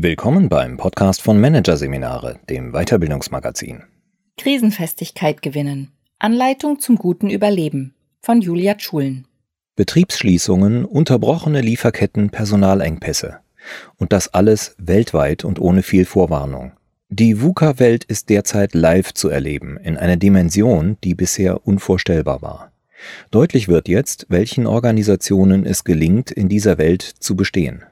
[0.00, 3.82] Willkommen beim Podcast von Managerseminare, dem Weiterbildungsmagazin.
[4.36, 5.90] Krisenfestigkeit gewinnen.
[6.20, 9.26] Anleitung zum guten Überleben von Julia Schulen.
[9.74, 13.40] Betriebsschließungen, unterbrochene Lieferketten, Personalengpässe.
[13.96, 16.70] Und das alles weltweit und ohne viel Vorwarnung.
[17.08, 22.70] Die VUCA-Welt ist derzeit live zu erleben, in einer Dimension, die bisher unvorstellbar war.
[23.32, 27.82] Deutlich wird jetzt, welchen Organisationen es gelingt, in dieser Welt zu bestehen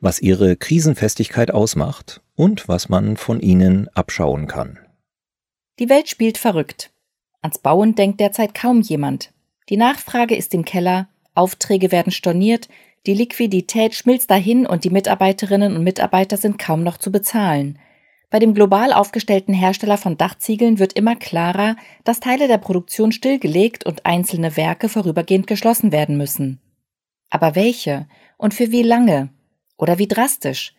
[0.00, 4.78] was ihre Krisenfestigkeit ausmacht und was man von ihnen abschauen kann.
[5.78, 6.90] Die Welt spielt verrückt.
[7.42, 9.32] Ans Bauen denkt derzeit kaum jemand.
[9.68, 12.68] Die Nachfrage ist im Keller, Aufträge werden storniert,
[13.06, 17.78] die Liquidität schmilzt dahin und die Mitarbeiterinnen und Mitarbeiter sind kaum noch zu bezahlen.
[18.30, 23.86] Bei dem global aufgestellten Hersteller von Dachziegeln wird immer klarer, dass Teile der Produktion stillgelegt
[23.86, 26.60] und einzelne Werke vorübergehend geschlossen werden müssen.
[27.30, 29.30] Aber welche und für wie lange?
[29.76, 30.74] Oder wie drastisch?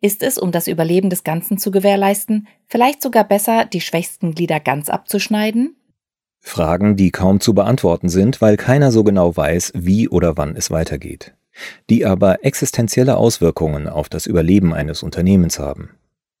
[0.00, 4.60] Ist es, um das Überleben des Ganzen zu gewährleisten, vielleicht sogar besser, die schwächsten Glieder
[4.60, 5.76] ganz abzuschneiden?
[6.40, 10.70] Fragen, die kaum zu beantworten sind, weil keiner so genau weiß, wie oder wann es
[10.70, 11.34] weitergeht,
[11.90, 15.90] die aber existenzielle Auswirkungen auf das Überleben eines Unternehmens haben.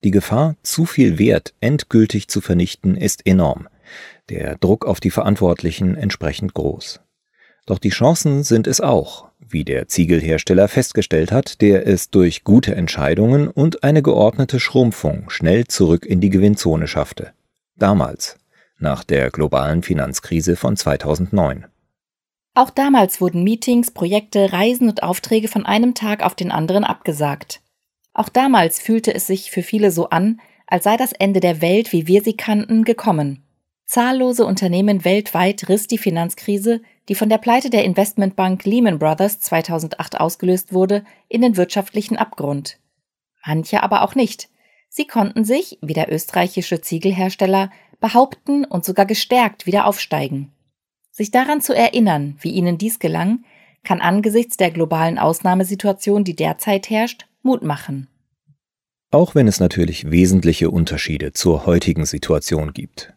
[0.04, 3.68] Die Gefahr, zu viel Wert endgültig zu vernichten, ist enorm,
[4.28, 7.00] der Druck auf die Verantwortlichen entsprechend groß.
[7.66, 12.74] Doch die Chancen sind es auch, wie der Ziegelhersteller festgestellt hat, der es durch gute
[12.74, 17.32] Entscheidungen und eine geordnete Schrumpfung schnell zurück in die Gewinnzone schaffte.
[17.76, 18.36] Damals,
[18.78, 21.66] nach der globalen Finanzkrise von 2009.
[22.54, 27.60] Auch damals wurden Meetings, Projekte, Reisen und Aufträge von einem Tag auf den anderen abgesagt.
[28.14, 31.92] Auch damals fühlte es sich für viele so an, als sei das Ende der Welt,
[31.92, 33.42] wie wir sie kannten, gekommen.
[33.84, 40.20] Zahllose Unternehmen weltweit riss die Finanzkrise, die von der Pleite der Investmentbank Lehman Brothers 2008
[40.20, 42.78] ausgelöst wurde, in den wirtschaftlichen Abgrund.
[43.44, 44.48] Manche aber auch nicht.
[44.88, 50.52] Sie konnten sich, wie der österreichische Ziegelhersteller, behaupten und sogar gestärkt wieder aufsteigen.
[51.10, 53.44] Sich daran zu erinnern, wie ihnen dies gelang,
[53.84, 58.08] kann angesichts der globalen Ausnahmesituation, die derzeit herrscht, Mut machen.
[59.10, 63.15] Auch wenn es natürlich wesentliche Unterschiede zur heutigen Situation gibt.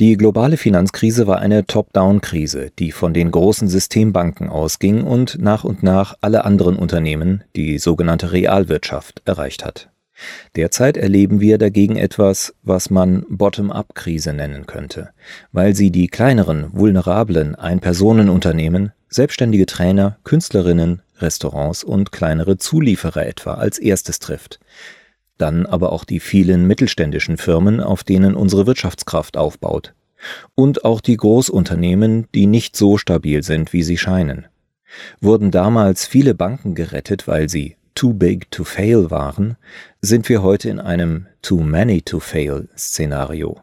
[0.00, 5.82] Die globale Finanzkrise war eine Top-Down-Krise, die von den großen Systembanken ausging und nach und
[5.82, 9.88] nach alle anderen Unternehmen, die sogenannte Realwirtschaft, erreicht hat.
[10.56, 15.10] Derzeit erleben wir dagegen etwas, was man Bottom-up-Krise nennen könnte,
[15.52, 23.78] weil sie die kleineren, vulnerablen Ein-Personen-Unternehmen, selbstständige Trainer, Künstlerinnen, Restaurants und kleinere Zulieferer etwa als
[23.78, 24.60] erstes trifft
[25.42, 29.92] dann aber auch die vielen mittelständischen Firmen, auf denen unsere Wirtschaftskraft aufbaut.
[30.54, 34.46] Und auch die Großunternehmen, die nicht so stabil sind, wie sie scheinen.
[35.20, 39.56] Wurden damals viele Banken gerettet, weil sie too big to fail waren,
[40.00, 43.60] sind wir heute in einem too many to fail Szenario.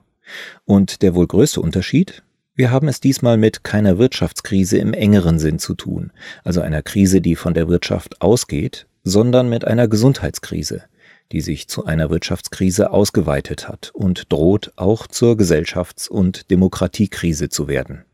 [0.66, 2.24] Und der wohl größte Unterschied?
[2.56, 6.12] Wir haben es diesmal mit keiner Wirtschaftskrise im engeren Sinn zu tun,
[6.44, 10.84] also einer Krise, die von der Wirtschaft ausgeht, sondern mit einer Gesundheitskrise,
[11.32, 17.68] die sich zu einer Wirtschaftskrise ausgeweitet hat und droht auch zur Gesellschafts- und Demokratiekrise zu
[17.68, 18.06] werden.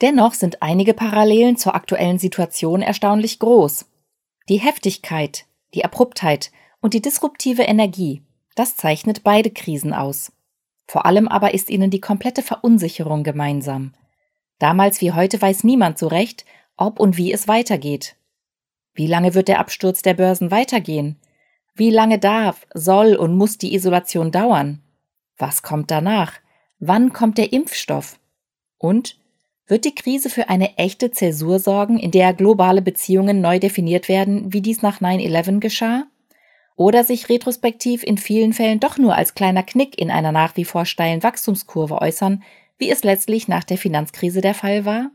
[0.00, 3.86] Dennoch sind einige Parallelen zur aktuellen Situation erstaunlich groß.
[4.48, 6.50] Die Heftigkeit, die Abruptheit
[6.80, 8.22] und die disruptive Energie,
[8.54, 10.32] das zeichnet beide Krisen aus.
[10.86, 13.94] Vor allem aber ist ihnen die komplette Verunsicherung gemeinsam.
[14.58, 16.44] Damals wie heute weiß niemand so recht,
[16.76, 18.16] ob und wie es weitergeht.
[18.92, 21.16] Wie lange wird der Absturz der Börsen weitergehen?
[21.76, 24.80] Wie lange darf, soll und muss die Isolation dauern?
[25.36, 26.34] Was kommt danach?
[26.78, 28.20] Wann kommt der Impfstoff?
[28.78, 29.18] Und
[29.66, 34.52] wird die Krise für eine echte Zäsur sorgen, in der globale Beziehungen neu definiert werden,
[34.52, 36.04] wie dies nach 9-11 geschah?
[36.76, 40.64] Oder sich retrospektiv in vielen Fällen doch nur als kleiner Knick in einer nach wie
[40.64, 42.44] vor steilen Wachstumskurve äußern,
[42.78, 45.10] wie es letztlich nach der Finanzkrise der Fall war?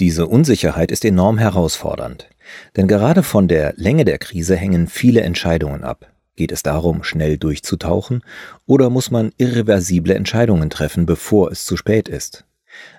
[0.00, 2.28] Diese Unsicherheit ist enorm herausfordernd.
[2.76, 6.12] Denn gerade von der Länge der Krise hängen viele Entscheidungen ab.
[6.34, 8.22] Geht es darum, schnell durchzutauchen,
[8.66, 12.46] oder muss man irreversible Entscheidungen treffen, bevor es zu spät ist?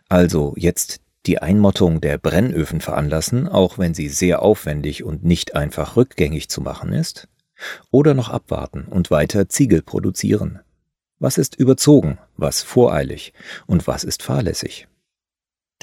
[0.08, 5.96] Also jetzt die Einmottung der Brennöfen veranlassen, auch wenn sie sehr aufwendig und nicht einfach
[5.96, 7.28] rückgängig zu machen ist?
[7.92, 10.60] Oder noch abwarten und weiter Ziegel produzieren?
[11.20, 13.34] Was ist überzogen, was voreilig
[13.66, 14.88] und was ist fahrlässig?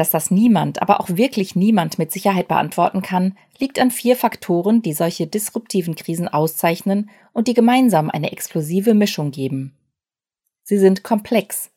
[0.00, 4.81] Dass das niemand, aber auch wirklich niemand mit Sicherheit beantworten kann, liegt an vier Faktoren,
[4.81, 9.76] die solche disruptiven Krisen auszeichnen und die gemeinsam eine explosive Mischung geben.
[10.62, 11.70] Sie sind komplex.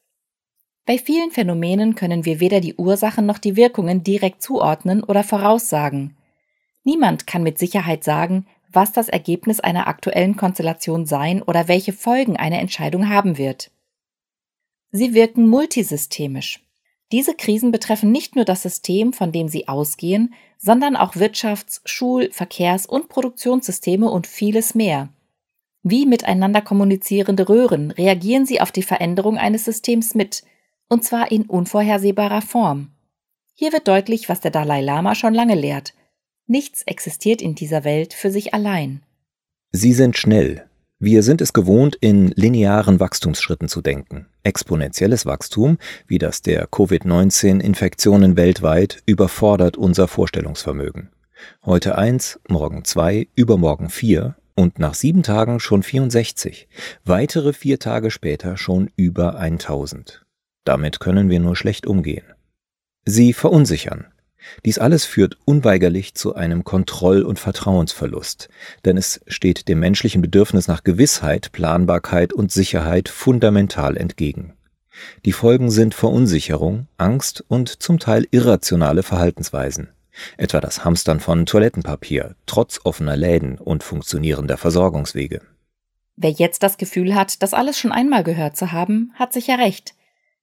[0.86, 6.16] Bei vielen Phänomenen können wir weder die Ursachen noch die Wirkungen direkt zuordnen oder voraussagen.
[6.86, 12.38] Niemand kann mit Sicherheit sagen, was das Ergebnis einer aktuellen Konstellation sein oder welche Folgen
[12.38, 13.70] eine Entscheidung haben wird.
[14.92, 16.63] Sie wirken multisystemisch.
[17.14, 22.32] Diese Krisen betreffen nicht nur das System, von dem sie ausgehen, sondern auch Wirtschafts-, Schul-,
[22.32, 25.10] Verkehrs- und Produktionssysteme und vieles mehr.
[25.84, 30.44] Wie miteinander kommunizierende Röhren reagieren sie auf die Veränderung eines Systems mit,
[30.90, 32.90] und zwar in unvorhersehbarer Form.
[33.54, 35.94] Hier wird deutlich, was der Dalai Lama schon lange lehrt.
[36.48, 39.04] Nichts existiert in dieser Welt für sich allein.
[39.72, 40.66] Sie sind schnell.
[41.06, 44.28] Wir sind es gewohnt, in linearen Wachstumsschritten zu denken.
[44.44, 45.78] Exponentielles Wachstum,
[46.08, 51.10] wie das der Covid-19-Infektionen weltweit, überfordert unser Vorstellungsvermögen.
[51.66, 56.70] Heute eins, morgen zwei, übermorgen vier und nach sieben Tagen schon 64.
[57.04, 60.24] Weitere vier Tage später schon über 1000.
[60.64, 62.24] Damit können wir nur schlecht umgehen.
[63.04, 64.06] Sie verunsichern.
[64.66, 68.50] Dies alles führt unweigerlich zu einem Kontroll- und Vertrauensverlust,
[68.86, 74.54] denn es steht dem menschlichen Bedürfnis nach Gewissheit, Planbarkeit und Sicherheit fundamental entgegen.
[75.26, 79.90] Die Folgen sind Verunsicherung, Angst und zum Teil irrationale Verhaltensweisen,
[80.38, 85.42] etwa das Hamstern von Toilettenpapier, trotz offener Läden und funktionierender Versorgungswege.
[86.16, 89.96] Wer jetzt das Gefühl hat, das alles schon einmal gehört zu haben, hat sicher recht.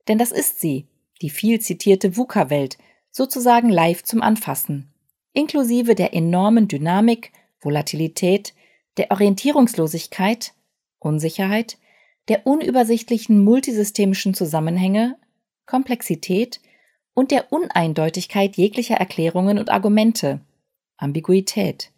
[0.09, 0.89] Denn das ist sie,
[1.23, 2.77] die viel zitierte VUCA-Welt,
[3.11, 4.93] sozusagen live zum Anfassen,
[5.33, 8.55] inklusive der enormen Dynamik, Volatilität,
[8.97, 10.55] der Orientierungslosigkeit,
[10.99, 11.79] Unsicherheit,
[12.29, 15.17] der unübersichtlichen multisystemischen Zusammenhänge,
[15.67, 16.61] Komplexität
[17.15, 20.41] und der Uneindeutigkeit jeglicher Erklärungen und Argumente,
[20.97, 21.91] Ambiguität.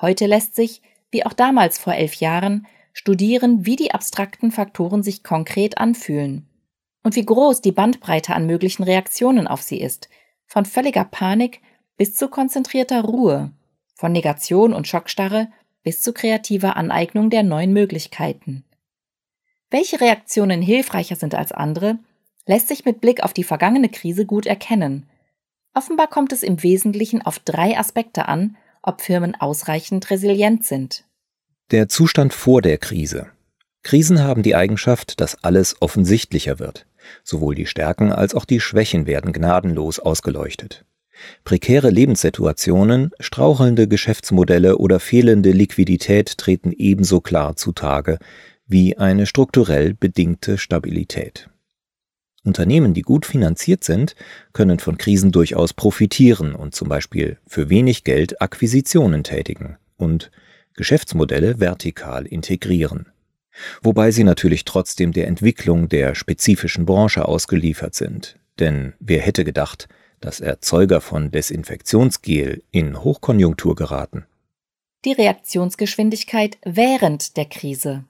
[0.00, 5.22] Heute lässt sich, wie auch damals vor elf Jahren, studieren, wie die abstrakten Faktoren sich
[5.22, 6.47] konkret anfühlen
[7.08, 10.10] und wie groß die Bandbreite an möglichen Reaktionen auf sie ist,
[10.44, 11.62] von völliger Panik
[11.96, 13.50] bis zu konzentrierter Ruhe,
[13.94, 15.48] von Negation und Schockstarre
[15.82, 18.66] bis zu kreativer Aneignung der neuen Möglichkeiten.
[19.70, 21.98] Welche Reaktionen hilfreicher sind als andere,
[22.44, 25.08] lässt sich mit Blick auf die vergangene Krise gut erkennen.
[25.72, 31.04] Offenbar kommt es im Wesentlichen auf drei Aspekte an, ob Firmen ausreichend resilient sind.
[31.70, 33.28] Der Zustand vor der Krise.
[33.82, 36.84] Krisen haben die Eigenschaft, dass alles offensichtlicher wird.
[37.24, 40.84] Sowohl die Stärken als auch die Schwächen werden gnadenlos ausgeleuchtet.
[41.44, 48.18] Prekäre Lebenssituationen, strauchelnde Geschäftsmodelle oder fehlende Liquidität treten ebenso klar zutage
[48.66, 51.48] wie eine strukturell bedingte Stabilität.
[52.44, 54.14] Unternehmen, die gut finanziert sind,
[54.52, 60.30] können von Krisen durchaus profitieren und zum Beispiel für wenig Geld Akquisitionen tätigen und
[60.74, 63.06] Geschäftsmodelle vertikal integrieren
[63.82, 68.38] wobei sie natürlich trotzdem der Entwicklung der spezifischen Branche ausgeliefert sind.
[68.58, 69.88] Denn wer hätte gedacht,
[70.20, 74.26] dass Erzeuger von Desinfektionsgel in Hochkonjunktur geraten?
[75.04, 78.04] Die Reaktionsgeschwindigkeit während der Krise.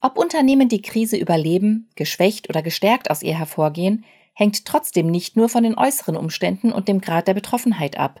[0.00, 4.04] Ob Unternehmen die Krise überleben, geschwächt oder gestärkt aus ihr hervorgehen,
[4.34, 8.20] hängt trotzdem nicht nur von den äußeren Umständen und dem Grad der Betroffenheit ab.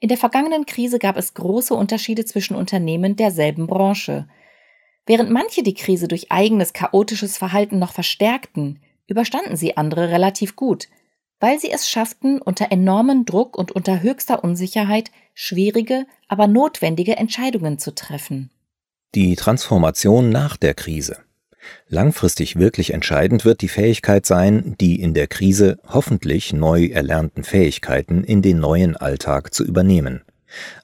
[0.00, 4.26] In der vergangenen Krise gab es große Unterschiede zwischen Unternehmen derselben Branche.
[5.10, 8.78] Während manche die Krise durch eigenes chaotisches Verhalten noch verstärkten,
[9.08, 10.86] überstanden sie andere relativ gut,
[11.40, 17.80] weil sie es schafften, unter enormem Druck und unter höchster Unsicherheit schwierige, aber notwendige Entscheidungen
[17.80, 18.50] zu treffen.
[19.16, 21.16] Die Transformation nach der Krise.
[21.88, 28.22] Langfristig wirklich entscheidend wird die Fähigkeit sein, die in der Krise hoffentlich neu erlernten Fähigkeiten
[28.22, 30.22] in den neuen Alltag zu übernehmen.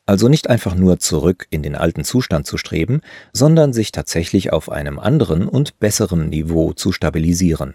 [0.05, 3.01] Also nicht einfach nur zurück in den alten Zustand zu streben,
[3.33, 7.75] sondern sich tatsächlich auf einem anderen und besseren Niveau zu stabilisieren.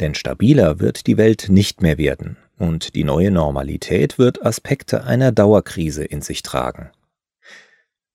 [0.00, 5.32] Denn stabiler wird die Welt nicht mehr werden, und die neue Normalität wird Aspekte einer
[5.32, 6.90] Dauerkrise in sich tragen.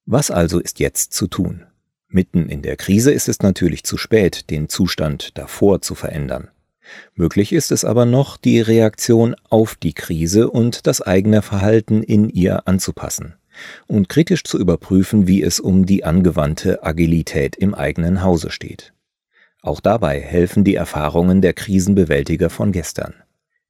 [0.05, 1.65] Was also ist jetzt zu tun?
[2.07, 6.50] Mitten in der Krise ist es natürlich zu spät, den Zustand davor zu verändern.
[7.15, 12.30] Möglich ist es aber noch, die Reaktion auf die Krise und das eigene Verhalten in
[12.30, 13.36] ihr anzupassen
[13.88, 18.94] und kritisch zu überprüfen, wie es um die angewandte Agilität im eigenen Hause steht.
[19.62, 23.15] Auch dabei helfen die Erfahrungen der Krisenbewältiger von gestern.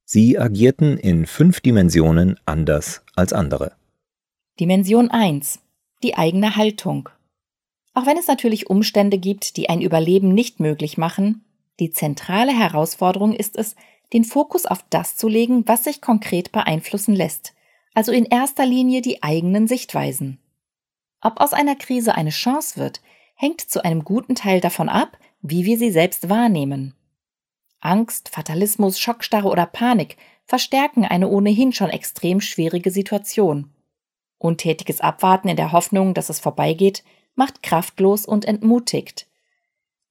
[0.04, 3.72] Sie agierten in fünf Dimensionen anders als andere.
[4.60, 5.60] Dimension 1.
[6.04, 7.10] Die eigene Haltung.
[7.94, 11.45] Auch wenn es natürlich Umstände gibt, die ein Überleben nicht möglich machen,
[11.80, 13.76] die zentrale Herausforderung ist es,
[14.14, 17.54] den Fokus auf das zu legen, was sich konkret beeinflussen lässt,
[17.94, 20.40] also in erster Linie die eigenen Sichtweisen.
[21.22, 23.02] Ob aus einer Krise eine Chance wird,
[23.36, 26.94] hängt zu einem guten Teil davon ab, wie wir sie selbst wahrnehmen.
[27.80, 33.72] Angst, Fatalismus, Schockstarre oder Panik verstärken eine ohnehin schon extrem schwierige Situation.
[34.38, 37.04] Untätiges Abwarten in der Hoffnung, dass es vorbeigeht,
[37.36, 39.28] macht kraftlos und entmutigt.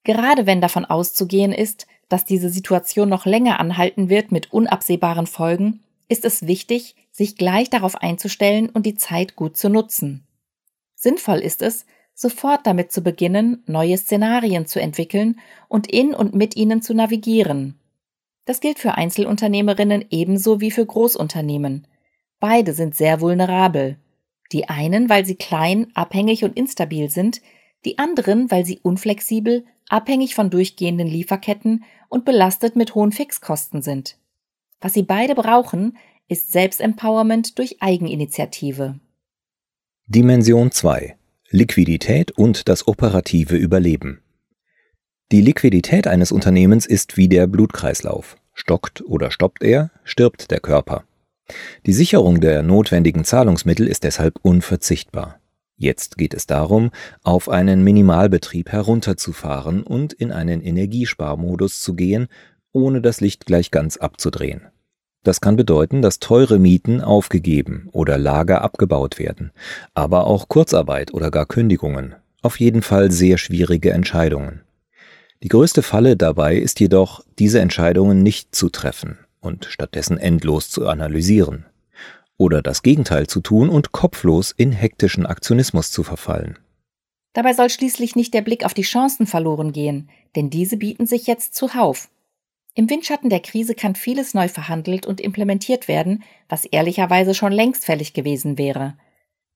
[0.04, 5.80] Gerade wenn davon auszugehen ist, dass diese Situation noch länger anhalten wird mit unabsehbaren Folgen,
[6.08, 10.26] ist es wichtig, sich gleich darauf einzustellen und die Zeit gut zu nutzen.
[10.94, 16.56] Sinnvoll ist es, sofort damit zu beginnen, neue Szenarien zu entwickeln und in und mit
[16.56, 17.78] ihnen zu navigieren.
[18.44, 21.86] Das gilt für Einzelunternehmerinnen ebenso wie für Großunternehmen.
[22.40, 23.96] Beide sind sehr vulnerabel.
[24.52, 27.40] Die einen, weil sie klein, abhängig und instabil sind,
[27.84, 34.16] die anderen, weil sie unflexibel, abhängig von durchgehenden Lieferketten und belastet mit hohen Fixkosten sind.
[34.80, 35.96] Was sie beide brauchen,
[36.28, 38.98] ist Selbstempowerment durch Eigeninitiative.
[40.06, 41.16] Dimension 2
[41.50, 44.20] Liquidität und das operative Überleben.
[45.30, 48.36] Die Liquidität eines Unternehmens ist wie der Blutkreislauf.
[48.54, 51.04] Stockt oder stoppt er, stirbt der Körper.
[51.86, 55.38] Die Sicherung der notwendigen Zahlungsmittel ist deshalb unverzichtbar.
[55.76, 56.90] Jetzt geht es darum,
[57.22, 62.28] auf einen Minimalbetrieb herunterzufahren und in einen Energiesparmodus zu gehen,
[62.72, 64.62] ohne das Licht gleich ganz abzudrehen.
[65.24, 69.52] Das kann bedeuten, dass teure Mieten aufgegeben oder Lager abgebaut werden,
[69.94, 72.14] aber auch Kurzarbeit oder gar Kündigungen.
[72.42, 74.60] Auf jeden Fall sehr schwierige Entscheidungen.
[75.42, 80.86] Die größte Falle dabei ist jedoch, diese Entscheidungen nicht zu treffen und stattdessen endlos zu
[80.86, 81.64] analysieren
[82.36, 86.58] oder das Gegenteil zu tun und kopflos in hektischen Aktionismus zu verfallen.
[87.32, 91.26] Dabei soll schließlich nicht der Blick auf die Chancen verloren gehen, denn diese bieten sich
[91.26, 92.08] jetzt zuhauf.
[92.74, 97.84] Im Windschatten der Krise kann vieles neu verhandelt und implementiert werden, was ehrlicherweise schon längst
[97.84, 98.96] fällig gewesen wäre.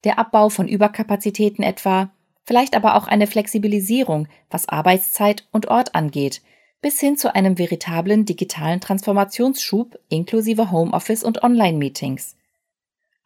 [0.05, 2.11] Der Abbau von Überkapazitäten etwa,
[2.45, 6.43] vielleicht aber auch eine Flexibilisierung, was Arbeitszeit und Ort angeht,
[6.81, 12.38] bis hin zu einem veritablen digitalen Transformationsschub inklusive Homeoffice und Online-Meetings.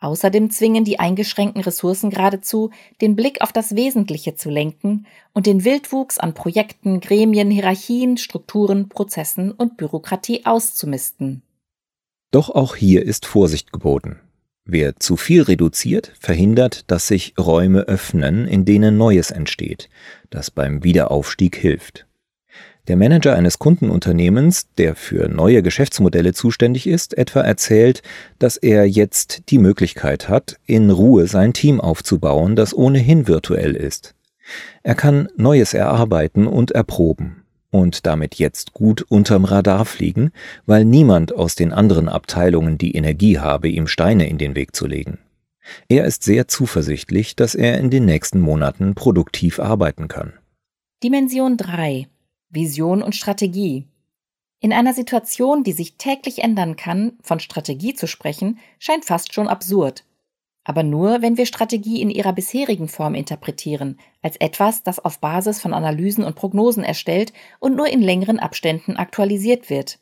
[0.03, 5.65] Außerdem zwingen die eingeschränkten Ressourcen geradezu, den Blick auf das Wesentliche zu lenken und den
[5.65, 11.43] Wildwuchs an Projekten, Gremien, Hierarchien, Strukturen, Prozessen und Bürokratie auszumisten.
[12.33, 14.19] Doch auch hier ist Vorsicht geboten.
[14.65, 19.89] Wer zu viel reduziert, verhindert, dass sich Räume öffnen, in denen Neues entsteht,
[20.31, 22.07] das beim Wiederaufstieg hilft.
[22.89, 28.03] Der Manager eines Kundenunternehmens, der für neue Geschäftsmodelle zuständig ist, etwa erzählt,
[28.41, 34.17] dass er jetzt die Möglichkeit hat, in Ruhe sein Team aufzubauen, das ohnehin virtuell ist.
[34.83, 40.33] Er kann Neues erarbeiten und erproben und damit jetzt gut unterm Radar fliegen,
[40.67, 44.89] weil niemand aus den anderen Abteilungen die Energie habe, ihm Steine in den Weg zu
[44.89, 45.19] legen.
[45.89, 50.33] Er ist sehr zuversichtlich, dass er in den nächsten Monaten produktiv arbeiten kann.
[51.03, 52.09] Dimension 3
[52.53, 53.89] Vision und Strategie.
[54.61, 59.49] In einer Situation, die sich täglich ändern kann, von Strategie zu sprechen, scheint fast schon
[59.49, 60.05] absurd.
[60.65, 65.61] Aber nur, wenn wir Strategie in ihrer bisherigen Form interpretieren, als etwas, das auf Basis
[65.61, 69.99] von Analysen und Prognosen erstellt und nur in längeren Abständen aktualisiert wird.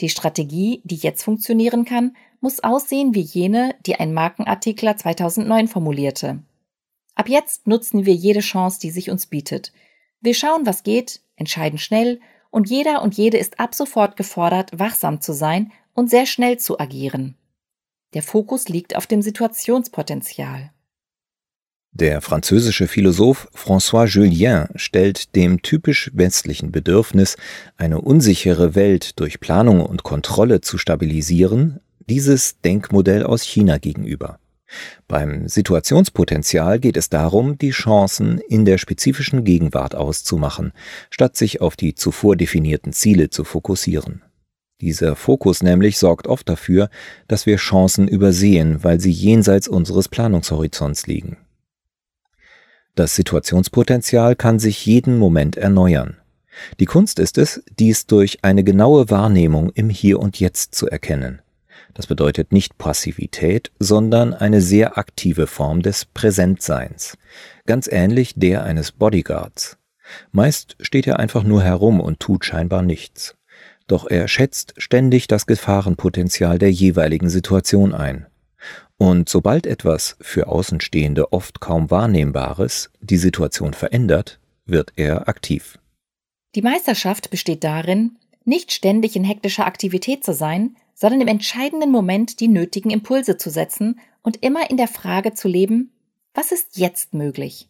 [0.00, 6.42] Die Strategie, die jetzt funktionieren kann, muss aussehen wie jene, die ein Markenartikler 2009 formulierte.
[7.16, 9.72] Ab jetzt nutzen wir jede Chance, die sich uns bietet.
[10.20, 15.20] Wir schauen, was geht, entscheiden schnell und jeder und jede ist ab sofort gefordert, wachsam
[15.20, 17.36] zu sein und sehr schnell zu agieren.
[18.14, 20.70] Der Fokus liegt auf dem Situationspotenzial.
[21.92, 27.36] Der französische Philosoph François Julien stellt dem typisch westlichen Bedürfnis,
[27.76, 34.38] eine unsichere Welt durch Planung und Kontrolle zu stabilisieren, dieses Denkmodell aus China gegenüber.
[35.06, 40.72] Beim Situationspotenzial geht es darum, die Chancen in der spezifischen Gegenwart auszumachen,
[41.10, 44.22] statt sich auf die zuvor definierten Ziele zu fokussieren.
[44.80, 46.88] Dieser Fokus nämlich sorgt oft dafür,
[47.26, 51.38] dass wir Chancen übersehen, weil sie jenseits unseres Planungshorizonts liegen.
[52.94, 56.16] Das Situationspotenzial kann sich jeden Moment erneuern.
[56.80, 61.40] Die Kunst ist es, dies durch eine genaue Wahrnehmung im Hier und Jetzt zu erkennen.
[61.98, 67.18] Das bedeutet nicht Passivität, sondern eine sehr aktive Form des Präsentseins,
[67.66, 69.78] ganz ähnlich der eines Bodyguards.
[70.30, 73.34] Meist steht er einfach nur herum und tut scheinbar nichts.
[73.88, 78.26] Doch er schätzt ständig das Gefahrenpotenzial der jeweiligen Situation ein.
[78.96, 85.80] Und sobald etwas für Außenstehende oft kaum Wahrnehmbares die Situation verändert, wird er aktiv.
[86.54, 92.40] Die Meisterschaft besteht darin, nicht ständig in hektischer Aktivität zu sein, sondern im entscheidenden Moment
[92.40, 95.92] die nötigen Impulse zu setzen und immer in der Frage zu leben,
[96.34, 97.68] was ist jetzt möglich?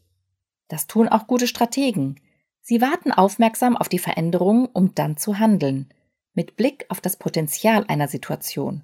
[0.68, 2.18] Das tun auch gute Strategen.
[2.62, 5.92] Sie warten aufmerksam auf die Veränderungen, um dann zu handeln,
[6.32, 8.80] mit Blick auf das Potenzial einer Situation.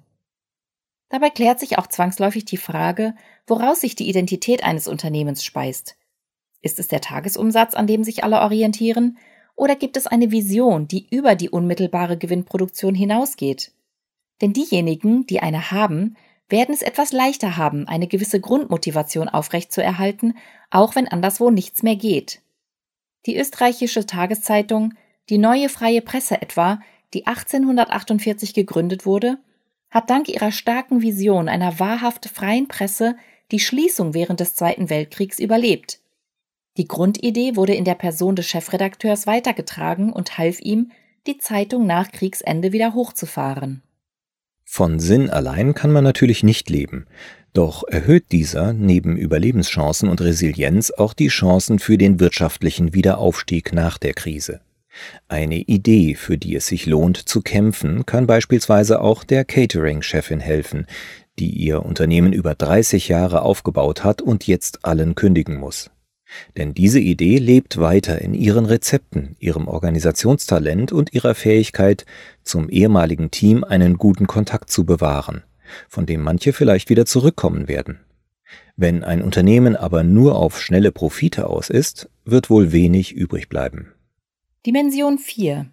[1.09, 3.15] Dabei klärt sich auch zwangsläufig die Frage,
[3.47, 5.97] woraus sich die Identität eines Unternehmens speist.
[6.61, 9.17] Ist es der Tagesumsatz, an dem sich alle orientieren,
[9.55, 13.71] oder gibt es eine Vision, die über die unmittelbare Gewinnproduktion hinausgeht?
[14.41, 16.15] Denn diejenigen, die eine haben,
[16.49, 20.37] werden es etwas leichter haben, eine gewisse Grundmotivation aufrechtzuerhalten,
[20.69, 22.41] auch wenn anderswo nichts mehr geht.
[23.25, 24.93] Die österreichische Tageszeitung
[25.29, 26.79] Die Neue Freie Presse etwa,
[27.13, 29.39] die 1848 gegründet wurde,
[29.89, 33.15] hat dank ihrer starken Vision einer wahrhaft freien Presse
[33.51, 35.99] die Schließung während des Zweiten Weltkriegs überlebt.
[36.77, 40.91] Die Grundidee wurde in der Person des Chefredakteurs weitergetragen und half ihm,
[41.25, 43.81] die Zeitung nach Kriegsende wieder hochzufahren.
[44.67, 47.05] Von Sinn allein kann man natürlich nicht leben,
[47.53, 53.97] doch erhöht dieser neben Überlebenschancen und Resilienz auch die Chancen für den wirtschaftlichen Wiederaufstieg nach
[53.97, 54.59] der Krise.
[55.27, 60.87] Eine Idee, für die es sich lohnt zu kämpfen, kann beispielsweise auch der Catering-Chefin helfen,
[61.37, 65.91] die ihr Unternehmen über 30 Jahre aufgebaut hat und jetzt allen kündigen muss.
[66.57, 72.05] Denn diese Idee lebt weiter in ihren Rezepten, ihrem Organisationstalent und ihrer Fähigkeit,
[72.43, 75.43] zum ehemaligen Team einen guten Kontakt zu bewahren,
[75.89, 77.99] von dem manche vielleicht wieder zurückkommen werden.
[78.77, 83.93] Wenn ein Unternehmen aber nur auf schnelle Profite aus ist, wird wohl wenig übrig bleiben.
[84.65, 85.67] Dimension 4.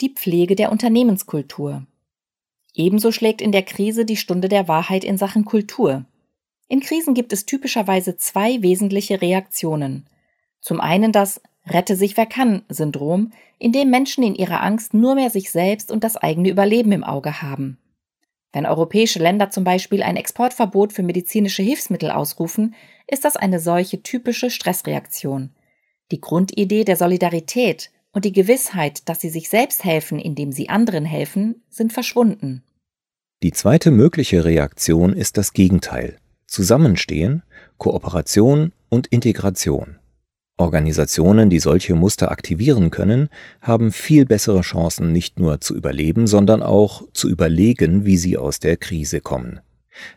[0.00, 1.86] Die Pflege der Unternehmenskultur.
[2.74, 6.06] Ebenso schlägt in der Krise die Stunde der Wahrheit in Sachen Kultur.
[6.70, 10.06] In Krisen gibt es typischerweise zwei wesentliche Reaktionen.
[10.60, 15.16] Zum einen das Rette sich wer kann Syndrom, in dem Menschen in ihrer Angst nur
[15.16, 17.76] mehr sich selbst und das eigene Überleben im Auge haben.
[18.52, 22.76] Wenn europäische Länder zum Beispiel ein Exportverbot für medizinische Hilfsmittel ausrufen,
[23.08, 25.50] ist das eine solche typische Stressreaktion.
[26.12, 31.04] Die Grundidee der Solidarität und die Gewissheit, dass sie sich selbst helfen, indem sie anderen
[31.04, 32.62] helfen, sind verschwunden.
[33.42, 36.20] Die zweite mögliche Reaktion ist das Gegenteil.
[36.50, 37.44] Zusammenstehen,
[37.78, 40.00] Kooperation und Integration.
[40.56, 43.28] Organisationen, die solche Muster aktivieren können,
[43.62, 48.58] haben viel bessere Chancen, nicht nur zu überleben, sondern auch zu überlegen, wie sie aus
[48.58, 49.60] der Krise kommen.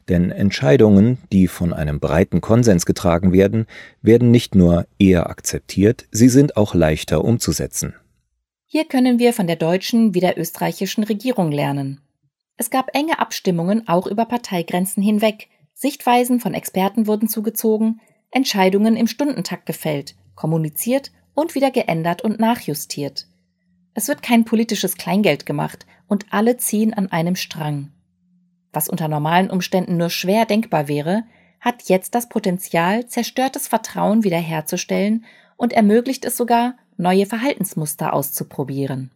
[0.09, 3.67] Denn Entscheidungen, die von einem breiten Konsens getragen werden,
[4.01, 7.93] werden nicht nur eher akzeptiert, sie sind auch leichter umzusetzen.
[8.65, 12.01] Hier können wir von der deutschen wie der österreichischen Regierung lernen.
[12.57, 15.47] Es gab enge Abstimmungen auch über Parteigrenzen hinweg,
[15.83, 17.99] Sichtweisen von Experten wurden zugezogen,
[18.31, 23.27] Entscheidungen im Stundentakt gefällt, kommuniziert und wieder geändert und nachjustiert.
[23.93, 27.91] Es wird kein politisches Kleingeld gemacht und alle ziehen an einem Strang.
[28.71, 31.23] Was unter normalen Umständen nur schwer denkbar wäre,
[31.59, 35.25] hat jetzt das Potenzial, zerstörtes Vertrauen wiederherzustellen
[35.57, 39.11] und ermöglicht es sogar, neue Verhaltensmuster auszuprobieren.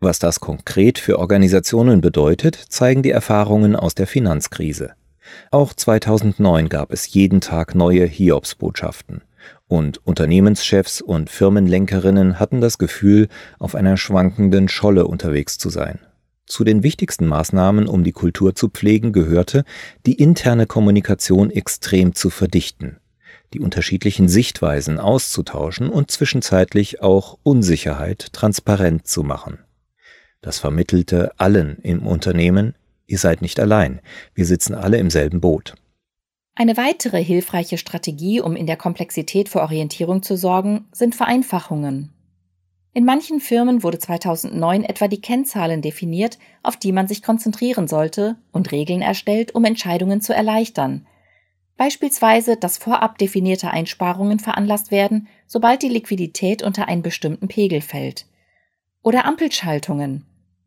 [0.00, 4.96] Was das konkret für Organisationen bedeutet, zeigen die Erfahrungen aus der Finanzkrise.
[5.50, 9.22] Auch 2009 gab es jeden Tag neue Hiobsbotschaften.
[9.68, 15.98] Und Unternehmenschefs und Firmenlenkerinnen hatten das Gefühl, auf einer schwankenden Scholle unterwegs zu sein.
[16.46, 19.64] Zu den wichtigsten Maßnahmen, um die Kultur zu pflegen, gehörte,
[20.06, 22.98] die interne Kommunikation extrem zu verdichten,
[23.52, 29.58] die unterschiedlichen Sichtweisen auszutauschen und zwischenzeitlich auch Unsicherheit transparent zu machen.
[30.40, 32.76] Das vermittelte allen im Unternehmen,
[33.06, 34.00] ihr seid nicht allein,
[34.34, 35.74] wir sitzen alle im selben Boot.
[36.54, 42.12] Eine weitere hilfreiche Strategie, um in der Komplexität für Orientierung zu sorgen, sind Vereinfachungen.
[42.94, 48.36] In manchen Firmen wurde 2009 etwa die Kennzahlen definiert, auf die man sich konzentrieren sollte,
[48.52, 51.06] und Regeln erstellt, um Entscheidungen zu erleichtern.
[51.76, 58.24] Beispielsweise, dass vorab definierte Einsparungen veranlasst werden, sobald die Liquidität unter einen bestimmten Pegel fällt.
[59.02, 60.24] Oder Ampelschaltungen.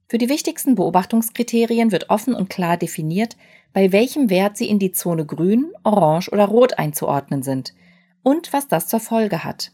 [0.09, 3.37] Für die wichtigsten Beobachtungskriterien wird offen und klar definiert,
[3.73, 7.75] bei welchem Wert sie in die Zone grün, orange oder rot einzuordnen sind
[8.23, 9.71] und was das zur Folge hat.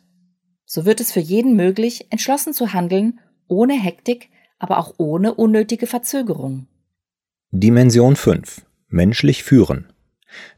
[0.65, 5.87] So wird es für jeden möglich, entschlossen zu handeln, ohne Hektik, aber auch ohne unnötige
[5.87, 6.67] Verzögerung.
[7.51, 8.65] Dimension 5.
[8.89, 9.93] Menschlich führen.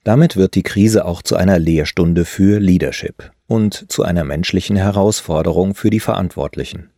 [0.03, 5.75] Damit wird die Krise auch zu einer Lehrstunde für Leadership und zu einer menschlichen Herausforderung
[5.75, 6.89] für die Verantwortlichen.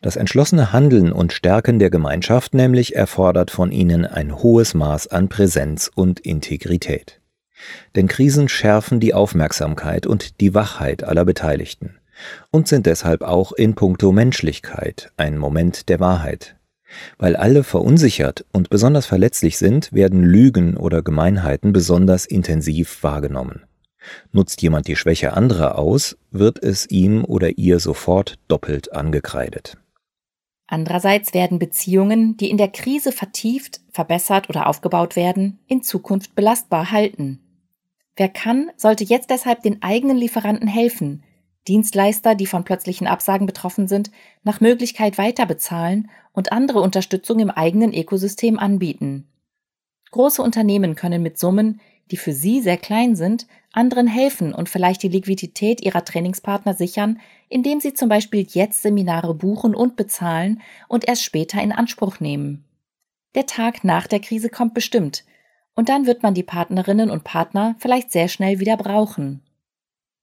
[0.00, 5.28] Das entschlossene Handeln und Stärken der Gemeinschaft nämlich erfordert von ihnen ein hohes Maß an
[5.28, 7.20] Präsenz und Integrität.
[7.96, 11.96] Denn Krisen schärfen die Aufmerksamkeit und die Wachheit aller Beteiligten
[12.50, 16.56] und sind deshalb auch in puncto Menschlichkeit ein Moment der Wahrheit.
[17.18, 23.62] Weil alle verunsichert und besonders verletzlich sind, werden Lügen oder Gemeinheiten besonders intensiv wahrgenommen.
[24.32, 29.76] Nutzt jemand die Schwäche anderer aus, wird es ihm oder ihr sofort doppelt angekreidet.
[30.66, 36.90] Andererseits werden Beziehungen, die in der Krise vertieft, verbessert oder aufgebaut werden, in Zukunft belastbar
[36.90, 37.40] halten.
[38.16, 41.22] Wer kann, sollte jetzt deshalb den eigenen Lieferanten helfen,
[41.68, 44.10] Dienstleister, die von plötzlichen Absagen betroffen sind,
[44.42, 49.28] nach Möglichkeit weiter bezahlen und andere Unterstützung im eigenen Ökosystem anbieten.
[50.10, 55.02] Große Unternehmen können mit Summen, die für sie sehr klein sind, anderen helfen und vielleicht
[55.02, 61.06] die Liquidität ihrer Trainingspartner sichern, indem sie zum Beispiel jetzt Seminare buchen und bezahlen und
[61.08, 62.64] erst später in Anspruch nehmen.
[63.34, 65.24] Der Tag nach der Krise kommt bestimmt,
[65.74, 69.42] und dann wird man die Partnerinnen und Partner vielleicht sehr schnell wieder brauchen.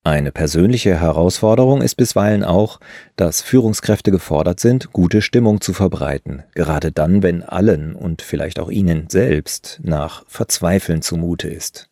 [0.04, 2.80] Eine persönliche Herausforderung ist bisweilen auch,
[3.18, 8.72] dass Führungskräfte gefordert sind, gute Stimmung zu verbreiten, gerade dann, wenn allen und vielleicht auch
[8.72, 11.88] ihnen selbst nach Verzweifeln zumute ist.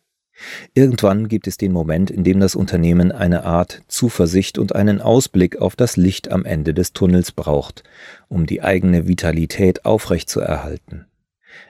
[0.74, 5.60] Irgendwann gibt es den Moment, in dem das Unternehmen eine Art Zuversicht und einen Ausblick
[5.60, 7.84] auf das Licht am Ende des Tunnels braucht,
[8.28, 11.06] um die eigene Vitalität aufrechtzuerhalten.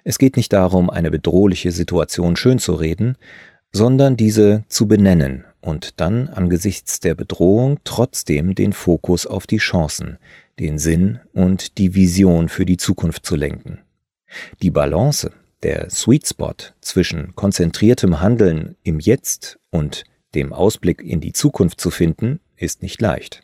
[0.05, 3.18] Es geht nicht darum, eine bedrohliche Situation schönzureden,
[3.72, 10.18] sondern diese zu benennen und dann angesichts der Bedrohung trotzdem den Fokus auf die Chancen,
[10.59, 13.81] den Sinn und die Vision für die Zukunft zu lenken.
[14.62, 21.33] Die Balance, der Sweet Spot zwischen konzentriertem Handeln im Jetzt und dem Ausblick in die
[21.33, 23.42] Zukunft zu finden, ist nicht leicht.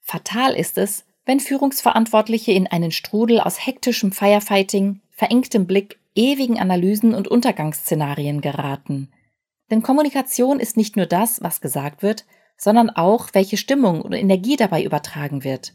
[0.00, 7.14] Fatal ist es, wenn Führungsverantwortliche in einen Strudel aus hektischem Firefighting, verengtem Blick, ewigen Analysen
[7.14, 9.08] und Untergangsszenarien geraten.
[9.72, 12.26] Denn Kommunikation ist nicht nur das, was gesagt wird,
[12.58, 15.72] sondern auch, welche Stimmung und Energie dabei übertragen wird.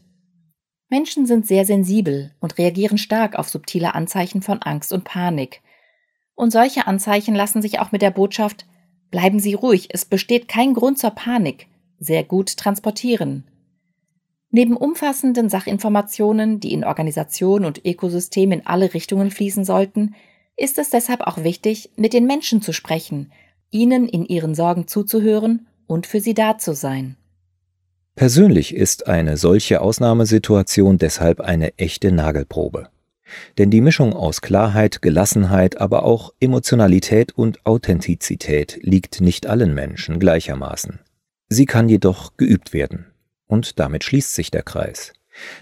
[0.88, 5.62] Menschen sind sehr sensibel und reagieren stark auf subtile Anzeichen von Angst und Panik.
[6.36, 8.66] Und solche Anzeichen lassen sich auch mit der Botschaft
[9.10, 11.66] Bleiben Sie ruhig, es besteht kein Grund zur Panik
[11.98, 13.48] sehr gut transportieren.
[14.50, 20.14] Neben umfassenden Sachinformationen, die in Organisation und Ökosystem in alle Richtungen fließen sollten,
[20.56, 23.32] ist es deshalb auch wichtig, mit den Menschen zu sprechen
[23.70, 27.16] ihnen in ihren Sorgen zuzuhören und für sie da zu sein.
[28.14, 32.88] Persönlich ist eine solche Ausnahmesituation deshalb eine echte Nagelprobe.
[33.58, 40.18] Denn die Mischung aus Klarheit, Gelassenheit, aber auch Emotionalität und Authentizität liegt nicht allen Menschen
[40.18, 40.98] gleichermaßen.
[41.48, 43.06] Sie kann jedoch geübt werden.
[43.46, 45.12] Und damit schließt sich der Kreis.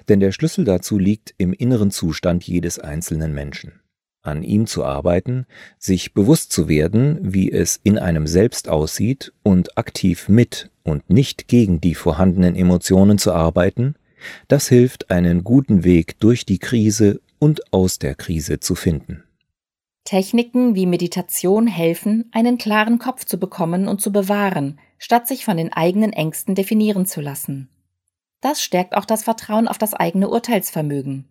[0.09, 3.81] Denn der Schlüssel dazu liegt im inneren Zustand jedes einzelnen Menschen
[4.27, 5.47] an ihm zu arbeiten,
[5.79, 11.49] sich bewusst zu werden, wie es in einem selbst aussieht und aktiv mit und nicht
[11.49, 13.95] gegen die vorhandenen Emotionen zu arbeiten,
[14.49, 19.23] das hilft, einen guten Weg durch die Krise und aus der Krise zu finden.
[20.05, 25.57] Techniken wie Meditation helfen, einen klaren Kopf zu bekommen und zu bewahren, statt sich von
[25.57, 27.69] den eigenen Ängsten definieren zu lassen.
[28.41, 31.27] Das stärkt auch das Vertrauen auf das eigene Urteilsvermögen.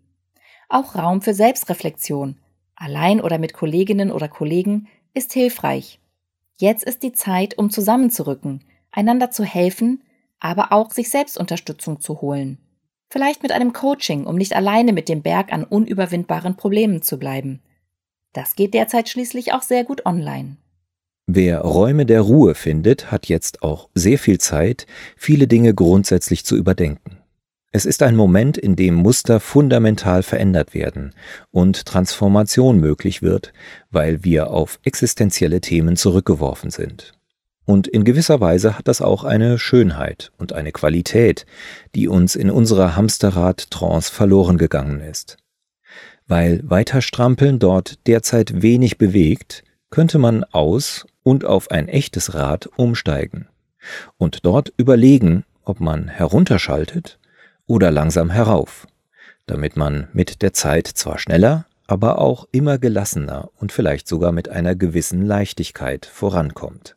[0.67, 2.37] Auch Raum für Selbstreflexion,
[2.75, 5.99] allein oder mit Kolleginnen oder Kollegen, ist hilfreich.
[6.57, 10.03] Jetzt ist die Zeit, um zusammenzurücken, einander zu helfen,
[10.39, 12.59] aber auch sich selbst Unterstützung zu holen.
[13.09, 17.61] Vielleicht mit einem Coaching, um nicht alleine mit dem Berg an unüberwindbaren Problemen zu bleiben.
[18.33, 20.57] Das geht derzeit schließlich auch sehr gut online.
[21.27, 24.85] Wer Räume der Ruhe findet, hat jetzt auch sehr viel Zeit,
[25.15, 27.14] viele Dinge grundsätzlich zu überdenken.
[27.75, 31.13] Es ist ein Moment, in dem Muster fundamental verändert werden
[31.51, 33.51] und Transformation möglich wird,
[33.91, 37.11] weil wir auf existenzielle Themen zurückgeworfen sind.
[37.65, 41.45] Und in gewisser Weise hat das auch eine Schönheit und eine Qualität,
[41.95, 45.35] die uns in unserer Hamsterrad-Trance verloren gegangen ist.
[46.27, 52.69] Weil weiter Strampeln dort derzeit wenig bewegt, könnte man aus und auf ein echtes Rad
[52.77, 53.49] umsteigen
[54.15, 57.19] und dort überlegen, ob man herunterschaltet
[57.67, 58.87] oder langsam herauf,
[59.45, 64.49] damit man mit der Zeit zwar schneller, aber auch immer gelassener und vielleicht sogar mit
[64.49, 66.95] einer gewissen Leichtigkeit vorankommt.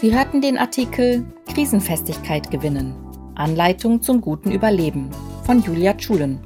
[0.00, 1.24] Sie hörten den Artikel
[1.54, 2.92] Krisenfestigkeit gewinnen.
[3.36, 5.10] Anleitung zum guten Überleben
[5.44, 6.40] von Julia Schulen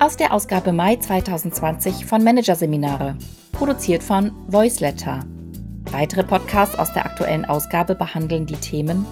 [0.00, 3.16] aus der Ausgabe Mai 2020 von Managerseminare,
[3.52, 5.20] produziert von Voiceletter.
[5.92, 9.04] Weitere Podcasts aus der aktuellen Ausgabe behandeln die Themen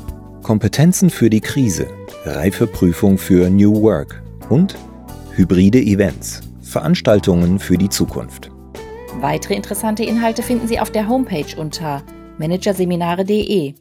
[0.43, 1.89] Kompetenzen für die Krise,
[2.25, 4.77] Reifeprüfung für New Work und
[5.35, 8.51] hybride Events, Veranstaltungen für die Zukunft.
[9.21, 12.03] Weitere interessante Inhalte finden Sie auf der Homepage unter
[12.39, 13.75] managerseminare.de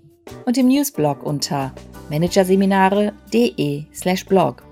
[0.46, 1.72] und im Newsblog unter
[2.10, 4.67] managerseminare.de/blog.